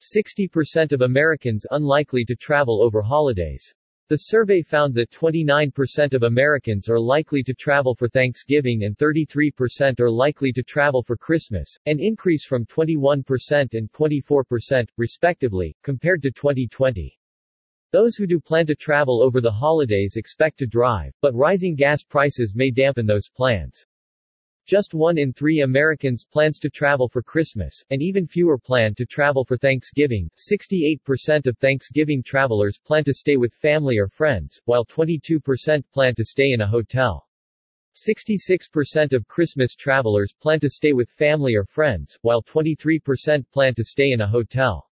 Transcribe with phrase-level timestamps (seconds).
[0.00, 3.74] 60% of Americans unlikely to travel over holidays.
[4.08, 9.98] The survey found that 29% of Americans are likely to travel for Thanksgiving and 33%
[9.98, 16.30] are likely to travel for Christmas, an increase from 21% and 24%, respectively, compared to
[16.30, 17.18] 2020.
[17.90, 22.04] Those who do plan to travel over the holidays expect to drive, but rising gas
[22.04, 23.86] prices may dampen those plans.
[24.66, 29.06] Just one in three Americans plans to travel for Christmas, and even fewer plan to
[29.06, 30.28] travel for Thanksgiving.
[30.36, 36.24] 68% of Thanksgiving travelers plan to stay with family or friends, while 22% plan to
[36.24, 37.28] stay in a hotel.
[37.94, 43.84] 66% of Christmas travelers plan to stay with family or friends, while 23% plan to
[43.84, 44.90] stay in a hotel.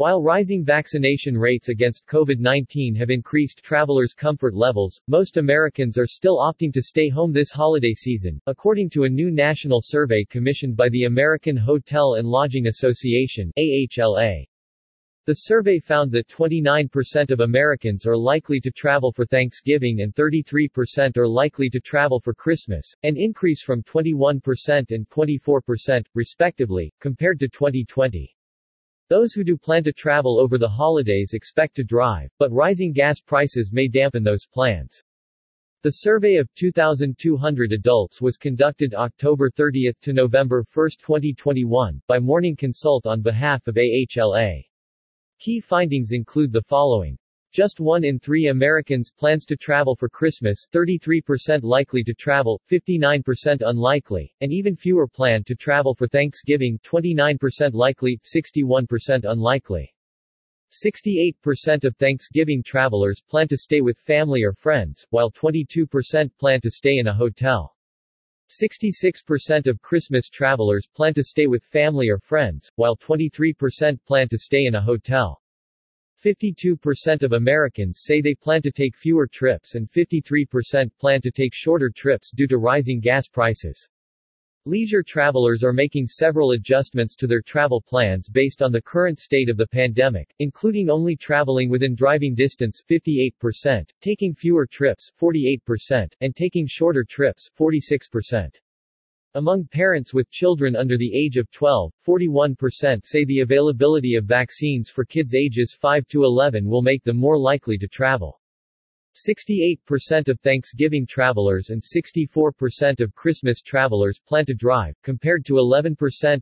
[0.00, 6.38] While rising vaccination rates against COVID-19 have increased travelers' comfort levels, most Americans are still
[6.38, 10.88] opting to stay home this holiday season, according to a new national survey commissioned by
[10.88, 14.46] the American Hotel and Lodging Association AHLA.
[15.26, 21.18] The survey found that 29% of Americans are likely to travel for Thanksgiving and 33%
[21.18, 27.48] are likely to travel for Christmas, an increase from 21% and 24%, respectively, compared to
[27.48, 28.34] 2020.
[29.10, 33.20] Those who do plan to travel over the holidays expect to drive, but rising gas
[33.20, 35.02] prices may dampen those plans.
[35.82, 42.54] The survey of 2,200 adults was conducted October 30 to November 1, 2021, by Morning
[42.54, 44.62] Consult on behalf of AHLA.
[45.40, 47.18] Key findings include the following.
[47.52, 53.62] Just one in three Americans plans to travel for Christmas, 33% likely to travel, 59%
[53.66, 59.92] unlikely, and even fewer plan to travel for Thanksgiving, 29% likely, 61% unlikely.
[60.70, 66.70] 68% of Thanksgiving travelers plan to stay with family or friends, while 22% plan to
[66.70, 67.74] stay in a hotel.
[68.48, 74.38] 66% of Christmas travelers plan to stay with family or friends, while 23% plan to
[74.38, 75.42] stay in a hotel.
[76.24, 81.54] 52% of Americans say they plan to take fewer trips and 53% plan to take
[81.54, 83.88] shorter trips due to rising gas prices.
[84.66, 89.48] Leisure travelers are making several adjustments to their travel plans based on the current state
[89.48, 96.36] of the pandemic, including only traveling within driving distance 58%, taking fewer trips 48%, and
[96.36, 98.60] taking shorter trips 46%.
[99.34, 104.90] Among parents with children under the age of 12, 41% say the availability of vaccines
[104.90, 108.40] for kids ages 5 to 11 will make them more likely to travel.
[109.14, 115.94] 68% of Thanksgiving travelers and 64% of Christmas travelers plan to drive, compared to 11%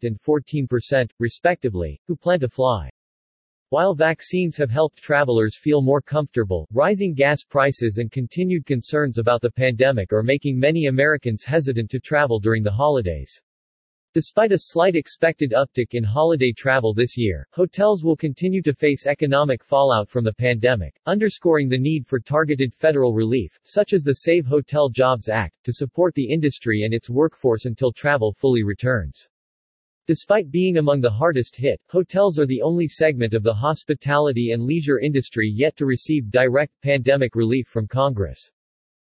[0.05, 2.89] and 14%, respectively, who plan to fly.
[3.71, 9.43] While vaccines have helped travelers feel more comfortable, rising gas prices and continued concerns about
[9.43, 13.43] the pandemic are making many Americans hesitant to travel during the holidays.
[14.15, 19.07] Despite a slight expected uptick in holiday travel this year, hotels will continue to face
[19.07, 24.15] economic fallout from the pandemic, underscoring the need for targeted federal relief, such as the
[24.15, 29.29] Save Hotel Jobs Act, to support the industry and its workforce until travel fully returns.
[30.09, 34.63] Despite being among the hardest hit, hotels are the only segment of the hospitality and
[34.63, 38.51] leisure industry yet to receive direct pandemic relief from Congress.